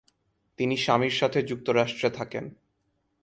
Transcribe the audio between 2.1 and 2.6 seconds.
থাকেন।